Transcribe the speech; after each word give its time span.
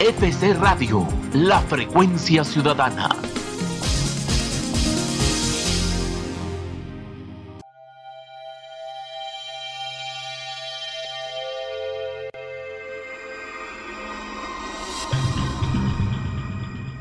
FC 0.00 0.54
Radio, 0.54 1.04
la 1.32 1.58
frecuencia 1.58 2.44
ciudadana. 2.44 3.08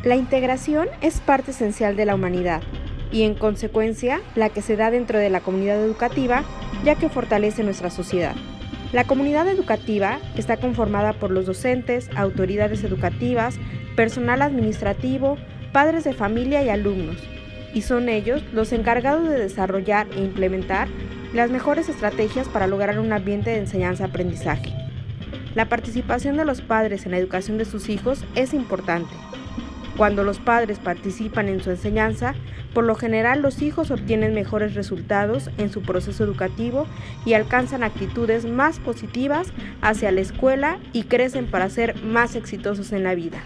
La 0.04 0.16
integración 0.16 0.88
es 1.02 1.20
parte 1.20 1.52
esencial 1.52 1.96
de 1.96 2.06
la 2.06 2.16
humanidad 2.16 2.64
y 3.12 3.24
en 3.24 3.36
consecuencia 3.36 4.22
la 4.34 4.50
que 4.50 4.64
se 4.64 4.76
da 4.76 4.90
dentro 4.90 5.20
de 5.20 5.30
la 5.30 5.42
comunidad 5.42 5.80
educativa 5.84 6.44
ya 6.84 6.96
que 6.96 7.10
fortalece 7.10 7.64
nuestra 7.64 7.92
sociedad. 7.92 8.36
La 8.94 9.04
comunidad 9.04 9.50
educativa 9.50 10.20
está 10.38 10.56
conformada 10.56 11.12
por 11.12 11.30
los 11.30 11.46
docentes, 11.46 12.10
autoridades 12.16 12.86
educativas, 12.86 13.56
personal 13.98 14.42
administrativo, 14.42 15.38
padres 15.74 16.06
de 16.06 16.14
familia 16.14 16.64
y 16.64 16.70
alumnos, 16.70 17.18
y 17.74 17.82
son 17.82 18.08
ellos 18.08 18.42
los 18.54 18.72
encargados 18.72 19.28
de 19.28 19.38
desarrollar 19.38 20.08
e 20.16 20.22
implementar 20.22 20.88
las 21.34 21.52
mejores 21.52 21.90
estrategias 21.90 22.48
para 22.48 22.68
lograr 22.68 22.98
un 22.98 23.12
ambiente 23.12 23.50
de 23.50 23.58
enseñanza-aprendizaje. 23.58 24.74
La 25.54 25.68
participación 25.68 26.38
de 26.38 26.46
los 26.46 26.62
padres 26.62 27.06
en 27.06 27.12
la 27.12 27.18
educación 27.18 27.58
de 27.58 27.66
sus 27.66 27.90
hijos 27.90 28.24
es 28.36 28.54
importante. 28.54 29.14
Cuando 29.98 30.24
los 30.24 30.38
padres 30.38 30.78
participan 30.78 31.50
en 31.50 31.64
su 31.64 31.72
enseñanza, 31.72 32.36
por 32.76 32.84
lo 32.84 32.94
general 32.94 33.42
los 33.42 33.64
hijos 33.64 33.90
obtienen 33.90 34.36
mejores 34.36 34.76
resultados 34.76 35.50
en 35.58 35.72
su 35.72 35.82
proceso 35.82 36.24
educativo 36.24 36.86
y 37.26 37.34
alcanzan 37.34 37.82
actitudes 37.82 38.46
más 38.46 38.78
positivas 38.80 39.52
hacia 39.82 40.12
la 40.12 40.22
escuela 40.22 40.78
y 40.94 41.04
crecen 41.04 41.48
para 41.48 41.70
ser 41.72 42.00
más 42.04 42.36
exitosos 42.36 42.92
en 42.92 43.04
la 43.04 43.16
vida. 43.16 43.42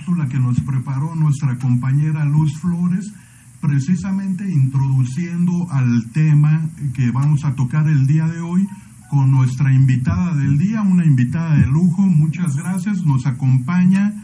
Cápsula 0.00 0.28
que 0.28 0.38
nos 0.38 0.58
preparó 0.60 1.14
nuestra 1.14 1.58
compañera 1.58 2.24
Luz 2.24 2.58
Flores, 2.58 3.12
precisamente 3.60 4.50
introduciendo 4.50 5.70
al 5.70 6.10
tema 6.12 6.70
que 6.94 7.10
vamos 7.10 7.44
a 7.44 7.54
tocar 7.54 7.86
el 7.86 8.06
día 8.06 8.26
de 8.26 8.40
hoy 8.40 8.66
con 9.10 9.30
nuestra 9.30 9.74
invitada 9.74 10.34
del 10.34 10.56
día, 10.56 10.80
una 10.80 11.04
invitada 11.04 11.56
de 11.56 11.66
lujo. 11.66 12.00
Muchas 12.02 12.56
gracias. 12.56 13.04
Nos 13.04 13.26
acompaña 13.26 14.14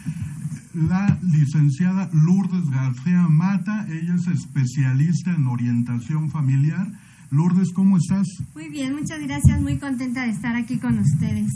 la 0.73 1.19
licenciada 1.23 2.09
Lourdes 2.13 2.71
García 2.71 3.29
Mata. 3.29 3.87
Ella 3.91 4.15
es 4.15 4.27
especialista 4.29 5.35
en 5.35 5.47
orientación 5.47 6.31
familiar. 6.31 6.91
Lourdes, 7.31 7.71
¿cómo 7.75 7.99
estás? 7.99 8.27
Muy 8.55 8.71
bien, 8.71 8.95
muchas 8.95 9.21
gracias. 9.21 9.61
Muy 9.61 9.77
contenta 9.77 10.23
de 10.23 10.31
estar 10.31 10.57
aquí 10.57 10.79
con 10.79 10.99
ustedes. 10.99 11.53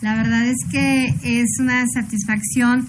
La 0.00 0.14
verdad 0.16 0.44
es 0.46 0.56
que 0.70 1.14
es 1.22 1.50
una 1.60 1.84
satisfacción 1.94 2.86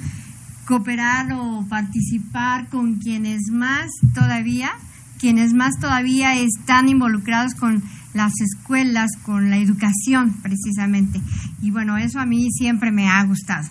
cooperar 0.71 1.33
o 1.33 1.65
participar 1.67 2.69
con 2.69 2.95
quienes 2.95 3.51
más 3.51 3.91
todavía, 4.13 4.71
quienes 5.19 5.51
más 5.53 5.77
todavía 5.81 6.33
están 6.35 6.87
involucrados 6.87 7.55
con 7.55 7.83
las 8.13 8.31
escuelas, 8.39 9.11
con 9.23 9.49
la 9.49 9.57
educación 9.57 10.33
precisamente. 10.41 11.19
Y 11.61 11.71
bueno, 11.71 11.97
eso 11.97 12.21
a 12.21 12.25
mí 12.25 12.49
siempre 12.51 12.89
me 12.89 13.09
ha 13.09 13.21
gustado. 13.25 13.67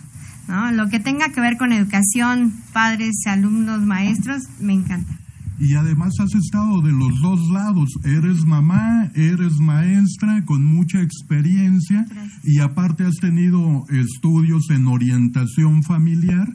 ¿no? 0.47 0.73
Lo 0.73 0.91
que 0.91 1.01
tenga 1.01 1.31
que 1.31 1.41
ver 1.41 1.57
con 1.57 1.73
educación, 1.73 2.53
padres, 2.75 3.23
alumnos, 3.27 3.81
maestros, 3.81 4.43
me 4.61 4.75
encanta 4.75 5.17
y 5.63 5.75
además 5.75 6.15
has 6.19 6.35
estado 6.35 6.81
de 6.81 6.91
los 6.91 7.21
dos 7.21 7.39
lados. 7.53 7.91
Eres 8.05 8.47
mamá, 8.47 9.11
eres 9.15 9.59
maestra 9.61 10.43
con 10.47 10.65
mucha 10.65 11.03
experiencia 11.03 12.07
y 12.43 12.61
aparte 12.61 13.05
has 13.05 13.17
tenido 13.17 13.85
estudios 13.91 14.71
en 14.71 14.87
orientación 14.87 15.83
familiar 15.83 16.49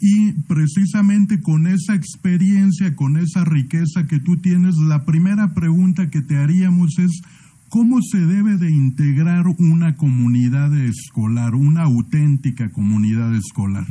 y 0.00 0.32
precisamente 0.48 1.40
con 1.42 1.66
esa 1.66 1.94
experiencia, 1.94 2.96
con 2.96 3.18
esa 3.18 3.44
riqueza 3.44 4.06
que 4.08 4.18
tú 4.18 4.36
tienes, 4.38 4.74
la 4.76 5.04
primera 5.04 5.52
pregunta 5.52 6.08
que 6.08 6.22
te 6.22 6.38
haríamos 6.38 6.98
es, 6.98 7.20
¿cómo 7.68 8.00
se 8.00 8.18
debe 8.18 8.56
de 8.56 8.70
integrar 8.70 9.44
una 9.58 9.96
comunidad 9.96 10.74
escolar, 10.74 11.54
una 11.54 11.82
auténtica 11.82 12.70
comunidad 12.70 13.34
escolar? 13.34 13.86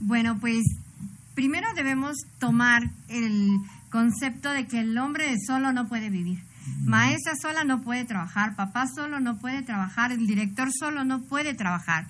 Bueno, 0.00 0.38
pues 0.38 0.62
primero 1.34 1.66
debemos 1.74 2.16
tomar 2.38 2.90
el 3.08 3.48
concepto 3.90 4.50
de 4.50 4.66
que 4.66 4.80
el 4.80 4.98
hombre 4.98 5.34
solo 5.46 5.72
no 5.72 5.88
puede 5.88 6.10
vivir. 6.10 6.38
Maestra 6.84 7.32
sola 7.40 7.64
no 7.64 7.80
puede 7.80 8.04
trabajar, 8.04 8.56
papá 8.56 8.86
solo 8.94 9.20
no 9.20 9.38
puede 9.38 9.62
trabajar, 9.62 10.12
el 10.12 10.26
director 10.26 10.68
solo 10.72 11.04
no 11.04 11.22
puede 11.22 11.54
trabajar. 11.54 12.08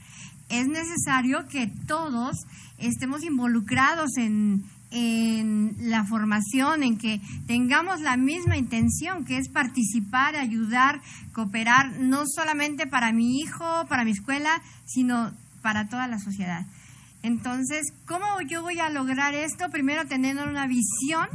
Es 0.48 0.68
necesario 0.68 1.46
que 1.48 1.66
todos 1.86 2.36
estemos 2.78 3.24
involucrados 3.24 4.16
en, 4.16 4.64
en 4.90 5.76
la 5.90 6.04
formación, 6.04 6.82
en 6.82 6.98
que 6.98 7.20
tengamos 7.46 8.00
la 8.00 8.16
misma 8.16 8.56
intención, 8.56 9.24
que 9.24 9.38
es 9.38 9.48
participar, 9.48 10.36
ayudar, 10.36 11.00
cooperar, 11.32 11.98
no 11.98 12.24
solamente 12.26 12.86
para 12.86 13.12
mi 13.12 13.40
hijo, 13.40 13.86
para 13.88 14.04
mi 14.04 14.12
escuela, 14.12 14.62
sino 14.84 15.32
para 15.62 15.88
toda 15.88 16.06
la 16.06 16.18
sociedad. 16.18 16.64
Entonces, 17.22 17.92
¿cómo 18.06 18.24
yo 18.48 18.62
voy 18.62 18.78
a 18.78 18.88
lograr 18.88 19.34
esto? 19.34 19.68
Primero 19.70 20.06
teniendo 20.06 20.44
una 20.44 20.66
visión 20.66 21.26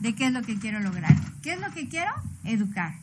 de 0.00 0.14
qué 0.14 0.26
es 0.26 0.32
lo 0.32 0.42
que 0.42 0.58
quiero 0.58 0.80
lograr. 0.80 1.14
¿Qué 1.42 1.54
es 1.54 1.60
lo 1.60 1.72
que 1.72 1.88
quiero? 1.88 2.12
Educar. 2.44 3.01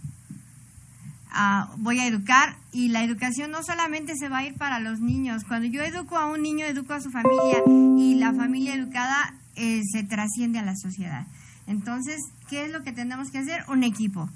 Voy 1.77 1.99
a 1.99 2.07
educar 2.07 2.57
y 2.71 2.89
la 2.89 3.03
educación 3.03 3.51
no 3.51 3.63
solamente 3.63 4.13
se 4.15 4.29
va 4.29 4.39
a 4.39 4.45
ir 4.45 4.55
para 4.55 4.79
los 4.79 4.99
niños. 4.99 5.43
Cuando 5.47 5.67
yo 5.67 5.81
educo 5.83 6.17
a 6.17 6.25
un 6.25 6.41
niño, 6.41 6.65
educo 6.65 6.93
a 6.93 7.01
su 7.01 7.11
familia 7.11 7.63
y 7.97 8.15
la 8.15 8.33
familia 8.33 8.75
educada 8.75 9.33
eh, 9.55 9.81
se 9.91 10.03
trasciende 10.03 10.59
a 10.59 10.63
la 10.63 10.75
sociedad. 10.75 11.27
Entonces, 11.67 12.17
¿qué 12.49 12.65
es 12.65 12.71
lo 12.71 12.83
que 12.83 12.91
tenemos 12.91 13.29
que 13.29 13.39
hacer? 13.39 13.63
Un 13.67 13.83
equipo. 13.83 14.29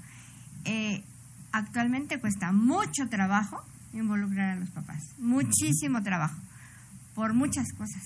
Eh, 0.64 1.02
actualmente 1.52 2.20
cuesta 2.20 2.52
mucho 2.52 3.08
trabajo 3.08 3.62
involucrar 3.92 4.50
a 4.50 4.56
los 4.56 4.70
papás, 4.70 5.02
muchísimo 5.18 6.02
trabajo, 6.02 6.36
por 7.14 7.32
muchas 7.32 7.72
cosas 7.76 8.02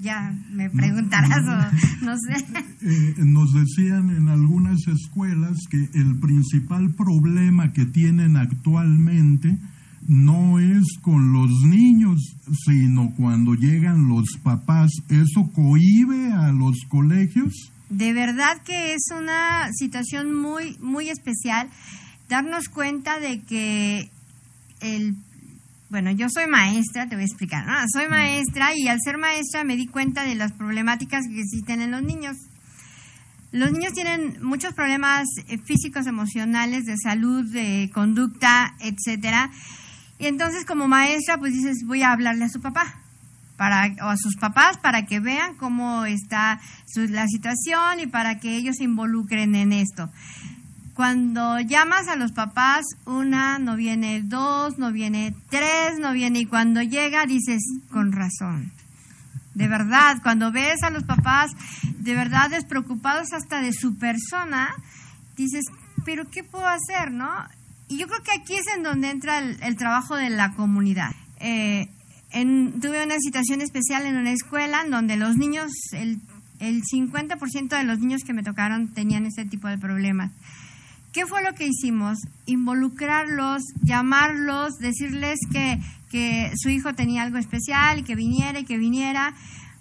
ya 0.00 0.34
me 0.50 0.70
preguntarás 0.70 1.44
o 1.46 2.04
no 2.04 2.16
sé. 2.16 2.44
Eh, 2.82 3.14
nos 3.18 3.52
decían 3.52 4.10
en 4.10 4.28
algunas 4.28 4.86
escuelas 4.86 5.58
que 5.70 5.88
el 5.94 6.18
principal 6.18 6.94
problema 6.94 7.72
que 7.72 7.86
tienen 7.86 8.36
actualmente 8.36 9.58
no 10.06 10.58
es 10.58 10.98
con 11.02 11.32
los 11.32 11.50
niños, 11.64 12.18
sino 12.64 13.12
cuando 13.16 13.54
llegan 13.54 14.08
los 14.08 14.38
papás. 14.42 14.90
¿Eso 15.08 15.50
cohibe 15.52 16.32
a 16.32 16.52
los 16.52 16.76
colegios? 16.88 17.52
De 17.90 18.12
verdad 18.12 18.62
que 18.64 18.94
es 18.94 19.04
una 19.16 19.68
situación 19.72 20.34
muy, 20.34 20.76
muy 20.80 21.10
especial 21.10 21.68
darnos 22.28 22.68
cuenta 22.68 23.18
de 23.18 23.40
que 23.42 24.08
el 24.80 25.16
bueno, 25.90 26.12
yo 26.12 26.28
soy 26.30 26.46
maestra, 26.46 27.08
te 27.08 27.16
voy 27.16 27.24
a 27.24 27.26
explicar, 27.26 27.66
¿no? 27.66 27.74
Soy 27.92 28.08
maestra 28.08 28.70
y 28.76 28.86
al 28.86 28.98
ser 29.04 29.18
maestra 29.18 29.64
me 29.64 29.76
di 29.76 29.88
cuenta 29.88 30.22
de 30.22 30.36
las 30.36 30.52
problemáticas 30.52 31.26
que 31.26 31.40
existen 31.40 31.82
en 31.82 31.90
los 31.90 32.02
niños. 32.02 32.36
Los 33.50 33.72
niños 33.72 33.92
tienen 33.92 34.38
muchos 34.40 34.72
problemas 34.72 35.26
eh, 35.48 35.58
físicos, 35.58 36.06
emocionales, 36.06 36.84
de 36.84 36.96
salud, 36.96 37.44
de 37.44 37.90
conducta, 37.92 38.76
etcétera. 38.78 39.50
Y 40.20 40.26
entonces 40.26 40.64
como 40.64 40.86
maestra, 40.86 41.38
pues 41.38 41.54
dices, 41.54 41.78
voy 41.84 42.02
a 42.02 42.12
hablarle 42.12 42.44
a 42.44 42.48
su 42.48 42.60
papá. 42.60 43.00
Para, 43.56 43.92
o 44.02 44.08
a 44.08 44.16
sus 44.16 44.36
papás 44.36 44.78
para 44.78 45.04
que 45.04 45.20
vean 45.20 45.54
cómo 45.56 46.06
está 46.06 46.58
la 46.96 47.26
situación 47.26 48.00
y 48.00 48.06
para 48.06 48.38
que 48.38 48.56
ellos 48.56 48.76
se 48.78 48.84
involucren 48.84 49.54
en 49.54 49.72
esto. 49.72 50.08
Cuando 50.94 51.58
llamas 51.60 52.08
a 52.08 52.16
los 52.16 52.32
papás, 52.32 52.84
una, 53.06 53.58
no 53.58 53.76
viene 53.76 54.22
dos, 54.22 54.78
no 54.78 54.92
viene 54.92 55.34
tres, 55.48 55.98
no 55.98 56.12
viene 56.12 56.40
y 56.40 56.46
cuando 56.46 56.82
llega 56.82 57.26
dices, 57.26 57.62
con 57.90 58.12
razón. 58.12 58.72
De 59.54 59.68
verdad, 59.68 60.18
cuando 60.22 60.52
ves 60.52 60.82
a 60.82 60.90
los 60.90 61.04
papás 61.04 61.52
de 61.98 62.14
verdad 62.14 62.50
despreocupados 62.50 63.32
hasta 63.32 63.60
de 63.60 63.72
su 63.72 63.98
persona, 63.98 64.74
dices, 65.36 65.64
pero 66.04 66.24
¿qué 66.30 66.44
puedo 66.44 66.66
hacer, 66.66 67.12
no? 67.12 67.28
Y 67.88 67.98
yo 67.98 68.06
creo 68.06 68.22
que 68.22 68.32
aquí 68.32 68.54
es 68.54 68.66
en 68.74 68.82
donde 68.82 69.10
entra 69.10 69.38
el, 69.38 69.76
trabajo 69.76 70.16
de 70.16 70.30
la 70.30 70.52
comunidad. 70.52 71.10
Eh, 71.40 71.88
tuve 72.80 73.04
una 73.04 73.18
situación 73.18 73.60
especial 73.60 74.06
en 74.06 74.16
una 74.16 74.32
escuela 74.32 74.82
en 74.84 74.92
donde 74.92 75.16
los 75.16 75.36
niños, 75.36 75.72
el 75.92 76.20
El 76.60 76.82
50% 76.82 77.68
de 77.68 77.84
los 77.84 77.98
niños 78.00 78.22
que 78.22 78.34
me 78.34 78.42
tocaron 78.42 78.92
tenían 78.92 79.26
ese 79.26 79.44
tipo 79.44 79.66
de 79.66 79.78
problemas. 79.78 80.30
¿Qué 81.12 81.26
fue 81.26 81.42
lo 81.42 81.54
que 81.54 81.66
hicimos? 81.66 82.18
Involucrarlos, 82.46 83.62
llamarlos, 83.82 84.74
decirles 84.78 85.38
que, 85.50 85.80
que 86.10 86.52
su 86.56 86.68
hijo 86.68 86.94
tenía 86.94 87.22
algo 87.22 87.38
especial 87.38 87.98
y 87.98 88.02
que 88.04 88.14
viniera 88.14 88.60
y 88.60 88.64
que 88.64 88.78
viniera. 88.78 89.34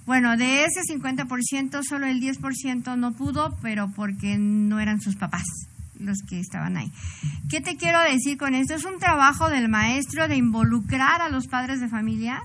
Bueno, 0.05 0.37
de 0.37 0.65
ese 0.65 0.81
50%, 0.91 1.81
solo 1.83 2.07
el 2.07 2.19
10% 2.19 2.97
no 2.97 3.13
pudo, 3.13 3.55
pero 3.61 3.91
porque 3.95 4.37
no 4.39 4.79
eran 4.79 5.01
sus 5.01 5.15
papás 5.15 5.43
los 5.99 6.23
que 6.27 6.39
estaban 6.39 6.77
ahí. 6.77 6.91
¿Qué 7.49 7.61
te 7.61 7.75
quiero 7.75 7.99
decir 8.01 8.37
con 8.37 8.55
esto? 8.55 8.73
Es 8.73 8.85
un 8.85 8.99
trabajo 8.99 9.49
del 9.49 9.69
maestro 9.69 10.27
de 10.27 10.37
involucrar 10.37 11.21
a 11.21 11.29
los 11.29 11.47
padres 11.47 11.79
de 11.79 11.89
familia 11.89 12.41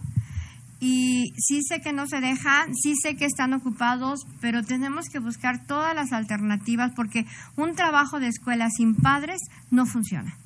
y 0.81 1.33
sí 1.39 1.61
sé 1.63 1.81
que 1.81 1.93
no 1.93 2.07
se 2.07 2.21
dejan, 2.21 2.75
sí 2.75 2.95
sé 3.01 3.17
que 3.17 3.25
están 3.25 3.55
ocupados, 3.55 4.21
pero 4.41 4.63
tenemos 4.63 5.09
que 5.09 5.19
buscar 5.19 5.67
todas 5.67 5.95
las 5.95 6.13
alternativas 6.13 6.93
porque 6.95 7.27
un 7.57 7.75
trabajo 7.75 8.21
de 8.21 8.29
escuela 8.29 8.69
sin 8.71 8.95
padres 8.95 9.41
no 9.71 9.87
funciona. 9.87 10.37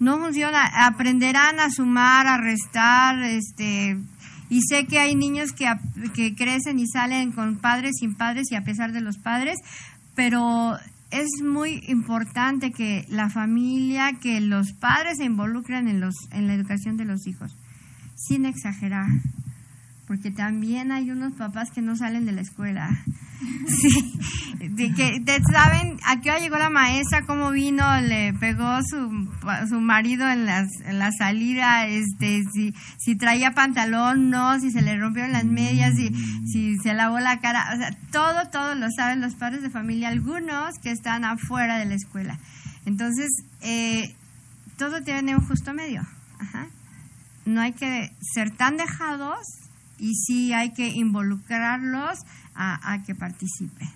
No 0.00 0.18
funciona, 0.18 0.86
aprenderán 0.86 1.58
a 1.60 1.70
sumar, 1.70 2.26
a 2.26 2.38
restar, 2.38 3.22
este, 3.24 3.98
y 4.48 4.62
sé 4.62 4.86
que 4.86 5.00
hay 5.00 5.14
niños 5.14 5.52
que, 5.52 5.66
que 6.14 6.34
crecen 6.34 6.78
y 6.78 6.86
salen 6.86 7.32
con 7.32 7.56
padres, 7.56 7.96
sin 7.98 8.14
padres 8.14 8.50
y 8.50 8.54
a 8.54 8.62
pesar 8.62 8.92
de 8.92 9.00
los 9.00 9.18
padres, 9.18 9.58
pero 10.14 10.76
es 11.10 11.28
muy 11.42 11.82
importante 11.88 12.70
que 12.70 13.04
la 13.08 13.28
familia, 13.28 14.12
que 14.20 14.40
los 14.40 14.72
padres 14.72 15.18
se 15.18 15.24
involucren 15.24 15.88
en, 15.88 16.00
los, 16.00 16.14
en 16.32 16.46
la 16.46 16.54
educación 16.54 16.96
de 16.96 17.04
los 17.04 17.26
hijos, 17.26 17.56
sin 18.14 18.44
exagerar 18.44 19.06
porque 20.08 20.30
también 20.30 20.90
hay 20.90 21.10
unos 21.10 21.34
papás 21.34 21.70
que 21.70 21.82
no 21.82 21.94
salen 21.94 22.24
de 22.24 22.32
la 22.32 22.40
escuela. 22.40 22.88
De 24.58 24.92
que 24.92 25.20
te 25.20 25.38
saben 25.52 25.98
a 26.04 26.20
qué 26.20 26.30
hora 26.30 26.40
llegó 26.40 26.56
la 26.56 26.70
maestra, 26.70 27.26
cómo 27.26 27.50
vino, 27.50 28.00
le 28.00 28.32
pegó 28.32 28.80
su, 28.82 29.28
su 29.68 29.80
marido 29.80 30.28
en, 30.28 30.46
las, 30.46 30.66
la 30.90 31.12
salida, 31.12 31.86
este, 31.86 32.42
si, 32.52 32.74
si 32.98 33.16
traía 33.16 33.52
pantalón, 33.52 34.30
no, 34.30 34.58
si 34.58 34.72
se 34.72 34.82
le 34.82 34.98
rompieron 34.98 35.32
las 35.32 35.44
medias, 35.44 35.94
si, 35.94 36.12
si 36.46 36.76
se 36.78 36.94
lavó 36.94 37.20
la 37.20 37.38
cara, 37.38 37.70
o 37.72 37.76
sea, 37.76 37.90
todo, 38.10 38.48
todo 38.50 38.74
lo 38.74 38.88
saben 38.90 39.20
los 39.20 39.36
padres 39.36 39.62
de 39.62 39.70
familia, 39.70 40.08
algunos 40.08 40.74
que 40.82 40.90
están 40.90 41.24
afuera 41.24 41.78
de 41.78 41.84
la 41.84 41.94
escuela. 41.94 42.38
Entonces, 42.86 43.28
eh, 43.60 44.16
todo 44.76 45.02
tiene 45.02 45.36
un 45.36 45.46
justo 45.46 45.72
medio. 45.74 46.02
No 47.44 47.62
hay 47.62 47.72
que 47.72 48.10
ser 48.34 48.50
tan 48.50 48.76
dejados 48.76 49.38
y 49.98 50.14
sí 50.14 50.52
hay 50.52 50.72
que 50.72 50.88
involucrarlos 50.88 52.18
a, 52.54 53.02
que 53.06 53.14
participen. 53.14 53.88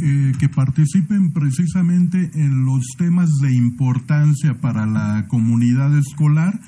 Eh, 0.00 0.32
que 0.38 0.48
participen 0.48 1.32
precisamente 1.32 2.30
en 2.34 2.64
los 2.64 2.84
temas 2.96 3.30
de 3.42 3.52
importancia 3.52 4.54
para 4.54 4.86
la 4.86 5.26
comunidad 5.26 5.96
escolar 5.98 6.60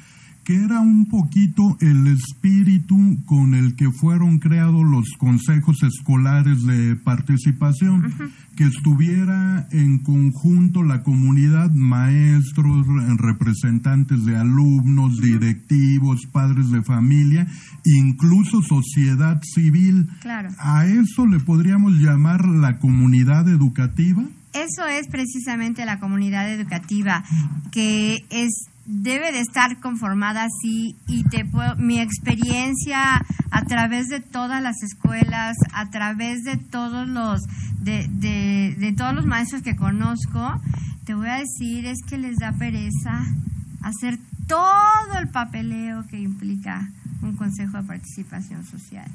que 0.50 0.56
era 0.56 0.80
un 0.80 1.06
poquito 1.06 1.76
el 1.80 2.08
espíritu 2.08 2.96
con 3.24 3.54
el 3.54 3.76
que 3.76 3.88
fueron 3.92 4.40
creados 4.40 4.82
los 4.82 5.06
consejos 5.16 5.80
escolares 5.84 6.64
de 6.64 6.96
participación, 6.96 8.12
que 8.56 8.64
estuviera 8.64 9.68
en 9.70 9.98
conjunto 9.98 10.82
la 10.82 11.04
comunidad, 11.04 11.70
maestros, 11.70 12.84
representantes 13.18 14.24
de 14.24 14.36
alumnos, 14.36 15.18
directivos, 15.20 16.26
padres 16.26 16.68
de 16.72 16.82
familia, 16.82 17.46
incluso 17.84 18.60
sociedad 18.60 19.40
civil. 19.54 20.08
¿A 20.58 20.84
eso 20.84 21.26
le 21.26 21.38
podríamos 21.38 21.92
llamar 22.00 22.44
la 22.44 22.80
comunidad 22.80 23.48
educativa? 23.48 24.24
Eso 24.52 24.84
es 24.84 25.06
precisamente 25.06 25.84
la 25.84 26.00
comunidad 26.00 26.52
educativa, 26.52 27.22
que 27.70 28.24
es 28.30 28.69
debe 28.86 29.32
de 29.32 29.40
estar 29.40 29.78
conformada 29.80 30.44
así 30.44 30.96
y 31.06 31.24
te 31.24 31.44
mi 31.78 32.00
experiencia 32.00 33.22
a 33.50 33.64
través 33.66 34.08
de 34.08 34.20
todas 34.20 34.62
las 34.62 34.82
escuelas, 34.82 35.56
a 35.72 35.90
través 35.90 36.42
de 36.42 36.56
todos 36.56 37.08
los 37.08 37.40
de, 37.80 38.08
de, 38.76 38.92
todos 38.92 39.14
los 39.14 39.26
maestros 39.26 39.62
que 39.62 39.76
conozco, 39.76 40.60
te 41.04 41.14
voy 41.14 41.28
a 41.28 41.38
decir 41.38 41.86
es 41.86 41.98
que 42.06 42.18
les 42.18 42.36
da 42.36 42.52
pereza 42.52 43.24
hacer 43.82 44.18
todo 44.46 45.18
el 45.18 45.28
papeleo 45.28 46.06
que 46.08 46.20
implica 46.20 46.90
un 47.22 47.36
consejo 47.36 47.78
de 47.78 47.84
participación 47.84 48.64
social. 48.66 49.10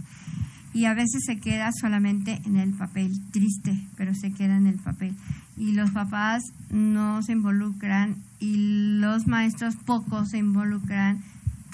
Y 0.74 0.86
a 0.86 0.94
veces 0.94 1.24
se 1.26 1.40
queda 1.40 1.70
solamente 1.80 2.42
en 2.46 2.58
el 2.58 2.74
papel, 2.74 3.12
triste, 3.32 3.88
pero 3.96 4.14
se 4.14 4.32
queda 4.32 4.58
en 4.58 4.68
el 4.68 4.80
papel 4.80 5.16
y 5.58 5.72
los 5.72 5.92
papás 5.92 6.44
no 6.70 7.22
se 7.24 7.32
involucran 7.32 8.18
y 8.40 9.00
los 9.00 9.28
maestros 9.28 9.76
poco 9.76 10.26
se 10.26 10.38
involucran 10.38 11.24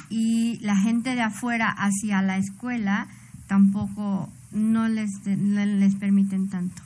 y 0.09 0.59
la 0.59 0.75
gente 0.75 1.15
de 1.15 1.21
afuera 1.21 1.69
hacia 1.69 2.21
la 2.21 2.37
escuela 2.37 3.07
tampoco 3.47 4.29
no 4.51 4.87
les, 4.87 5.09
les 5.25 5.95
permiten 5.95 6.49
tanto. 6.49 6.81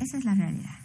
Esa 0.00 0.18
es 0.18 0.24
la 0.24 0.34
realidad. 0.34 0.76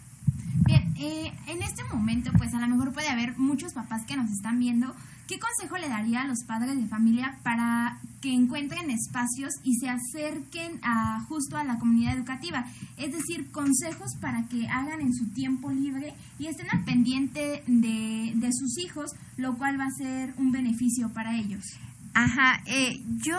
Bien, 0.66 0.94
eh, 0.96 1.32
en 1.46 1.62
este 1.62 1.82
momento 1.92 2.30
pues 2.36 2.54
a 2.54 2.60
lo 2.60 2.68
mejor 2.68 2.92
puede 2.92 3.08
haber 3.08 3.36
muchos 3.38 3.72
papás 3.72 4.04
que 4.06 4.16
nos 4.16 4.30
están 4.30 4.58
viendo 4.58 4.94
¿Qué 5.26 5.38
consejo 5.38 5.78
le 5.78 5.88
daría 5.88 6.22
a 6.22 6.26
los 6.26 6.44
padres 6.44 6.76
de 6.76 6.86
familia 6.86 7.38
para 7.42 7.98
que 8.20 8.32
encuentren 8.32 8.90
espacios 8.90 9.54
y 9.62 9.74
se 9.76 9.88
acerquen 9.88 10.80
a, 10.82 11.20
justo 11.28 11.56
a 11.56 11.64
la 11.64 11.78
comunidad 11.78 12.16
educativa? 12.16 12.66
Es 12.98 13.12
decir, 13.12 13.50
consejos 13.50 14.16
para 14.20 14.46
que 14.48 14.68
hagan 14.68 15.00
en 15.00 15.14
su 15.14 15.26
tiempo 15.32 15.70
libre 15.70 16.14
y 16.38 16.46
estén 16.46 16.66
al 16.70 16.84
pendiente 16.84 17.62
de, 17.66 18.32
de 18.34 18.52
sus 18.52 18.78
hijos, 18.78 19.12
lo 19.38 19.56
cual 19.56 19.80
va 19.80 19.86
a 19.86 19.90
ser 19.90 20.34
un 20.36 20.52
beneficio 20.52 21.10
para 21.14 21.34
ellos. 21.36 21.64
Ajá, 22.12 22.62
eh, 22.66 23.00
yo, 23.24 23.38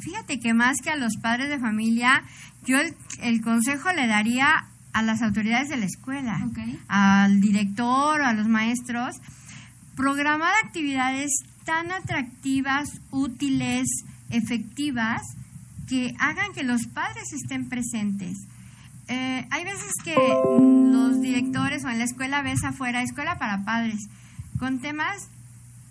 fíjate 0.00 0.40
que 0.40 0.54
más 0.54 0.78
que 0.82 0.90
a 0.90 0.96
los 0.96 1.16
padres 1.16 1.48
de 1.48 1.58
familia, 1.58 2.24
yo 2.66 2.78
el, 2.78 2.94
el 3.22 3.40
consejo 3.42 3.92
le 3.92 4.06
daría 4.06 4.66
a 4.92 5.02
las 5.02 5.22
autoridades 5.22 5.68
de 5.68 5.78
la 5.78 5.86
escuela, 5.86 6.38
al 6.88 7.40
director 7.40 8.20
o 8.20 8.26
a 8.26 8.32
los 8.34 8.46
maestros, 8.48 9.16
programar 9.96 10.52
actividades 10.64 11.30
tan 11.64 11.92
atractivas, 11.92 12.88
útiles, 13.10 13.86
efectivas, 14.30 15.22
que 15.88 16.14
hagan 16.18 16.52
que 16.52 16.62
los 16.62 16.86
padres 16.86 17.32
estén 17.32 17.68
presentes. 17.68 18.38
Eh, 19.08 19.46
hay 19.50 19.64
veces 19.64 19.92
que 20.04 20.14
los 20.14 21.20
directores 21.20 21.84
o 21.84 21.88
en 21.88 21.98
la 21.98 22.04
escuela 22.04 22.42
ves 22.42 22.64
afuera, 22.64 23.02
escuela 23.02 23.38
para 23.38 23.64
padres, 23.64 23.98
con 24.58 24.80
temas 24.80 25.28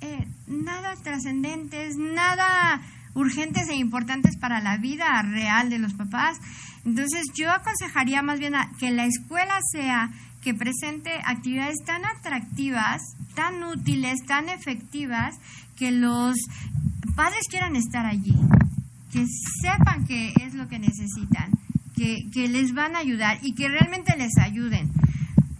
eh, 0.01 0.27
nada 0.47 0.95
trascendentes, 1.03 1.97
nada 1.97 2.81
urgentes 3.13 3.69
e 3.69 3.75
importantes 3.75 4.37
para 4.37 4.61
la 4.61 4.77
vida 4.77 5.21
real 5.21 5.69
de 5.69 5.79
los 5.79 5.93
papás. 5.93 6.37
Entonces 6.85 7.25
yo 7.35 7.51
aconsejaría 7.51 8.21
más 8.21 8.39
bien 8.39 8.53
que 8.79 8.91
la 8.91 9.05
escuela 9.05 9.59
sea 9.71 10.09
que 10.41 10.53
presente 10.53 11.11
actividades 11.25 11.77
tan 11.85 12.03
atractivas 12.05 13.01
tan 13.33 13.63
útiles, 13.63 14.19
tan 14.25 14.49
efectivas, 14.49 15.35
que 15.75 15.91
los 15.91 16.35
padres 17.15 17.47
quieran 17.49 17.75
estar 17.75 18.05
allí, 18.05 18.35
que 19.11 19.25
sepan 19.61 20.05
que 20.05 20.33
es 20.41 20.53
lo 20.53 20.67
que 20.67 20.79
necesitan, 20.79 21.51
que, 21.95 22.29
que 22.31 22.47
les 22.47 22.73
van 22.73 22.95
a 22.95 22.99
ayudar 22.99 23.39
y 23.41 23.53
que 23.53 23.67
realmente 23.67 24.15
les 24.17 24.37
ayuden. 24.37 24.91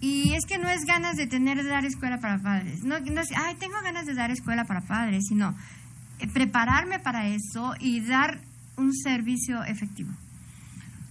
Y 0.00 0.34
es 0.34 0.44
que 0.46 0.58
no 0.58 0.68
es 0.68 0.80
ganas 0.84 1.16
de 1.16 1.26
tener 1.26 1.62
de 1.62 1.68
dar 1.68 1.84
escuela 1.84 2.18
para 2.18 2.38
padres, 2.38 2.82
no, 2.82 2.98
no 2.98 3.20
es, 3.20 3.28
ay, 3.36 3.54
tengo 3.56 3.80
ganas 3.82 4.06
de 4.06 4.14
dar 4.14 4.30
escuela 4.30 4.64
para 4.64 4.80
padres, 4.80 5.24
sino 5.28 5.54
eh, 6.18 6.26
prepararme 6.32 6.98
para 6.98 7.28
eso 7.28 7.74
y 7.78 8.00
dar 8.00 8.40
un 8.76 8.92
servicio 8.94 9.62
efectivo. 9.64 10.10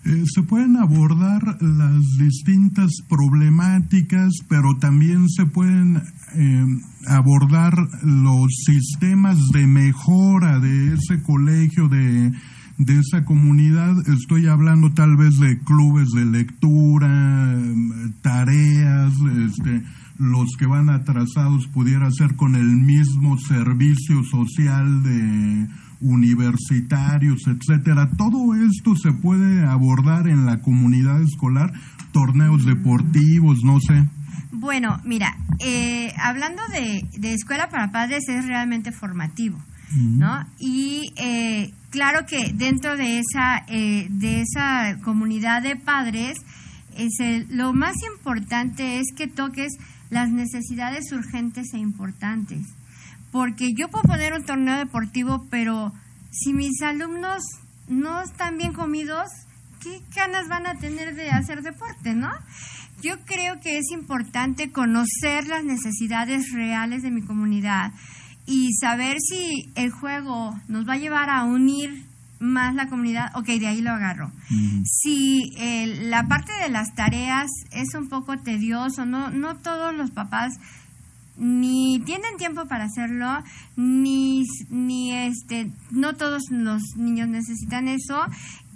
Eh, 0.03 0.23
se 0.25 0.41
pueden 0.41 0.77
abordar 0.77 1.61
las 1.61 2.01
distintas 2.17 2.89
problemáticas, 3.07 4.31
pero 4.49 4.75
también 4.79 5.29
se 5.29 5.45
pueden 5.45 5.97
eh, 6.35 6.65
abordar 7.07 7.73
los 8.01 8.47
sistemas 8.65 9.37
de 9.53 9.67
mejora 9.67 10.59
de 10.59 10.95
ese 10.95 11.21
colegio, 11.21 11.87
de, 11.87 12.31
de 12.79 12.99
esa 12.99 13.23
comunidad. 13.25 13.93
Estoy 14.07 14.47
hablando 14.47 14.91
tal 14.91 15.15
vez 15.17 15.37
de 15.37 15.59
clubes 15.59 16.09
de 16.15 16.25
lectura, 16.25 17.55
tareas, 18.23 19.13
este, 19.47 19.83
los 20.17 20.49
que 20.57 20.65
van 20.65 20.89
atrasados 20.89 21.67
pudiera 21.67 22.09
ser 22.09 22.35
con 22.35 22.55
el 22.55 22.75
mismo 22.77 23.37
servicio 23.37 24.23
social 24.23 25.03
de 25.03 25.67
universitarios, 26.01 27.39
etcétera. 27.47 28.09
Todo 28.17 28.55
esto 28.55 28.95
se 28.95 29.11
puede 29.11 29.65
abordar 29.65 30.27
en 30.27 30.45
la 30.45 30.61
comunidad 30.61 31.21
escolar, 31.21 31.71
torneos 32.11 32.65
deportivos, 32.65 33.59
no 33.63 33.79
sé. 33.79 34.07
Bueno, 34.51 34.99
mira, 35.05 35.37
eh, 35.59 36.13
hablando 36.17 36.61
de, 36.71 37.33
escuela 37.33 37.69
para 37.69 37.91
padres 37.91 38.27
es 38.27 38.45
realmente 38.45 38.91
formativo, 38.91 39.57
¿no? 39.95 40.45
Y 40.59 41.13
eh, 41.17 41.71
claro 41.89 42.25
que 42.25 42.51
dentro 42.53 42.97
de 42.97 43.19
esa, 43.19 43.63
eh, 43.67 44.07
de 44.09 44.41
esa 44.41 44.97
comunidad 45.03 45.61
de 45.61 45.75
padres, 45.75 46.37
es 46.97 47.13
lo 47.49 47.73
más 47.73 47.95
importante 48.15 48.99
es 48.99 49.07
que 49.15 49.27
toques 49.27 49.73
las 50.09 50.29
necesidades 50.29 51.11
urgentes 51.11 51.73
e 51.73 51.77
importantes. 51.79 52.67
Porque 53.31 53.73
yo 53.73 53.87
puedo 53.89 54.03
poner 54.03 54.33
un 54.33 54.43
torneo 54.43 54.77
deportivo, 54.77 55.45
pero 55.49 55.93
si 56.31 56.53
mis 56.53 56.81
alumnos 56.81 57.43
no 57.87 58.21
están 58.21 58.57
bien 58.57 58.73
comidos, 58.73 59.27
¿qué 59.81 60.01
ganas 60.15 60.47
van 60.47 60.67
a 60.67 60.75
tener 60.75 61.15
de 61.15 61.29
hacer 61.29 61.61
deporte, 61.61 62.13
no? 62.13 62.29
Yo 63.01 63.15
creo 63.25 63.59
que 63.59 63.77
es 63.77 63.91
importante 63.91 64.71
conocer 64.71 65.47
las 65.47 65.63
necesidades 65.63 66.51
reales 66.51 67.01
de 67.01 67.11
mi 67.11 67.21
comunidad 67.21 67.91
y 68.45 68.73
saber 68.73 69.17
si 69.19 69.71
el 69.75 69.91
juego 69.91 70.53
nos 70.67 70.87
va 70.87 70.93
a 70.93 70.97
llevar 70.97 71.29
a 71.29 71.43
unir 71.43 72.05
más 72.39 72.73
la 72.75 72.87
comunidad, 72.87 73.31
ok, 73.35 73.45
de 73.45 73.67
ahí 73.67 73.81
lo 73.81 73.91
agarro. 73.91 74.31
Si 74.83 75.51
la 76.09 76.27
parte 76.27 76.51
de 76.53 76.69
las 76.69 76.93
tareas 76.95 77.49
es 77.71 77.93
un 77.93 78.09
poco 78.09 78.37
tedioso, 78.37 79.05
no, 79.05 79.29
no 79.29 79.57
todos 79.57 79.95
los 79.95 80.11
papás 80.11 80.53
ni 81.41 81.99
tienen 82.05 82.37
tiempo 82.37 82.67
para 82.67 82.83
hacerlo, 82.83 83.43
ni, 83.75 84.45
ni 84.69 85.11
este, 85.11 85.71
no 85.89 86.13
todos 86.13 86.43
los 86.51 86.83
niños 86.95 87.29
necesitan 87.29 87.87
eso, 87.87 88.21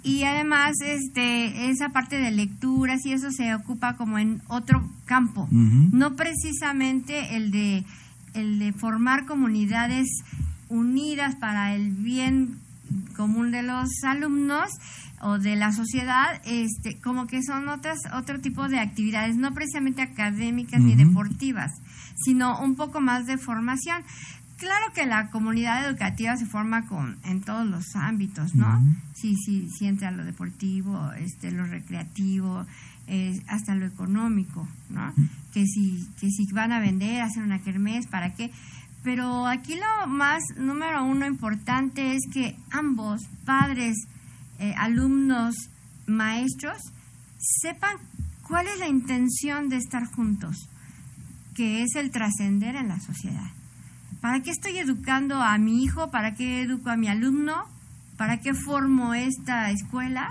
y 0.02 0.24
además 0.24 0.74
este, 0.84 1.70
esa 1.70 1.90
parte 1.90 2.16
de 2.16 2.32
lecturas 2.32 3.06
y 3.06 3.12
eso 3.12 3.30
se 3.30 3.54
ocupa 3.54 3.96
como 3.96 4.18
en 4.18 4.42
otro 4.48 4.84
campo, 5.04 5.48
no 5.52 6.16
precisamente 6.16 7.36
el 7.36 7.52
de, 7.52 7.84
el 8.34 8.58
de 8.58 8.72
formar 8.72 9.26
comunidades 9.26 10.08
unidas 10.68 11.36
para 11.36 11.72
el 11.76 11.92
bien 11.92 12.58
común 13.16 13.52
de 13.52 13.62
los 13.62 13.88
alumnos 14.02 14.70
o 15.22 15.38
de 15.38 15.54
la 15.54 15.72
sociedad, 15.72 16.40
este, 16.44 16.98
como 17.00 17.26
que 17.26 17.42
son 17.42 17.68
otras, 17.68 17.98
otro 18.12 18.40
tipo 18.40 18.68
de 18.68 18.80
actividades, 18.80 19.36
no 19.36 19.54
precisamente 19.54 20.02
académicas 20.02 20.80
ni 20.80 20.94
deportivas, 20.94 21.70
sino 22.16 22.60
un 22.60 22.76
poco 22.76 23.00
más 23.00 23.26
de 23.26 23.38
formación. 23.38 24.02
Claro 24.56 24.86
que 24.94 25.04
la 25.04 25.30
comunidad 25.30 25.86
educativa 25.86 26.36
se 26.36 26.46
forma 26.46 26.86
con 26.86 27.18
en 27.24 27.42
todos 27.42 27.66
los 27.66 27.94
ámbitos, 27.94 28.54
¿no? 28.54 28.82
Sí, 29.14 29.36
sí, 29.36 29.68
sí 29.68 29.86
entra 29.86 30.10
lo 30.10 30.24
deportivo, 30.24 31.12
este, 31.12 31.50
lo 31.50 31.66
recreativo, 31.66 32.64
hasta 33.48 33.74
lo 33.74 33.86
económico, 33.86 34.66
¿no? 34.88 35.12
Que 35.52 35.64
si 35.66 36.08
que 36.18 36.30
si 36.30 36.50
van 36.52 36.72
a 36.72 36.80
vender, 36.80 37.20
hacer 37.20 37.42
una 37.42 37.60
kermés, 37.60 38.06
¿para 38.06 38.34
qué? 38.34 38.50
Pero 39.04 39.46
aquí 39.46 39.76
lo 39.76 40.08
más 40.08 40.42
número 40.56 41.04
uno 41.04 41.26
importante 41.26 42.16
es 42.16 42.22
que 42.32 42.56
ambos, 42.72 43.22
padres, 43.44 43.96
eh, 44.58 44.74
alumnos, 44.76 45.54
maestros, 46.08 46.78
sepan 47.38 47.98
cuál 48.42 48.66
es 48.66 48.78
la 48.80 48.88
intención 48.88 49.68
de 49.68 49.76
estar 49.76 50.04
juntos, 50.06 50.68
que 51.56 51.82
es 51.82 51.96
el 51.96 52.10
trascender 52.10 52.76
en 52.76 52.88
la 52.88 53.00
sociedad. 53.00 53.50
¿Para 54.20 54.40
qué 54.40 54.50
estoy 54.50 54.78
educando 54.78 55.42
a 55.42 55.56
mi 55.56 55.82
hijo? 55.82 56.10
¿Para 56.10 56.34
qué 56.34 56.62
educo 56.62 56.90
a 56.90 56.96
mi 56.96 57.08
alumno? 57.08 57.64
¿Para 58.18 58.38
qué 58.38 58.52
formo 58.54 59.14
esta 59.14 59.70
escuela? 59.70 60.28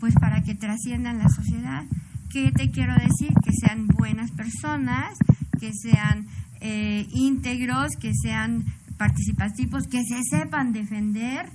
Pues 0.00 0.14
para 0.14 0.42
que 0.42 0.54
trasciendan 0.54 1.18
la 1.18 1.28
sociedad. 1.28 1.84
¿Qué 2.30 2.50
te 2.52 2.70
quiero 2.70 2.94
decir? 2.94 3.32
Que 3.44 3.52
sean 3.52 3.86
buenas 3.86 4.30
personas, 4.32 5.16
que 5.60 5.72
sean 5.72 6.26
eh, 6.60 7.06
íntegros, 7.12 7.92
que 8.00 8.12
sean 8.14 8.64
participativos, 8.96 9.86
que 9.86 10.02
se 10.04 10.20
sepan 10.28 10.72
defender, 10.72 11.48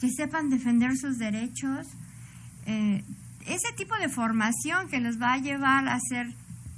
que 0.00 0.10
sepan 0.10 0.50
defender 0.50 0.96
sus 0.96 1.18
derechos. 1.18 1.86
Eh, 2.66 3.02
ese 3.46 3.72
tipo 3.76 3.96
de 3.96 4.08
formación 4.08 4.88
que 4.88 5.00
los 5.00 5.20
va 5.20 5.34
a 5.34 5.38
llevar 5.38 5.88
a 5.88 5.98
ser 6.00 6.32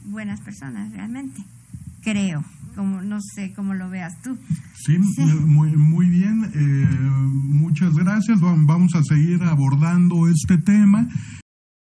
buenas 0.07 0.41
personas 0.41 0.93
realmente, 0.93 1.43
creo. 2.03 2.45
Como, 2.75 3.01
no 3.01 3.21
sé 3.23 3.55
cómo 3.55 3.73
lo 3.73 3.89
veas 3.89 4.21
tú. 4.23 4.37
Sí, 4.75 4.99
Muy, 5.47 5.75
muy 5.77 6.11
bien. 6.11 6.45
Eh, 6.55 6.87
muchas 7.33 7.95
gracias. 7.95 8.39
Vamos 8.41 8.95
a 8.95 9.03
seguir 9.03 9.43
abordando 9.43 10.29
este 10.29 10.59
tema. 10.59 11.09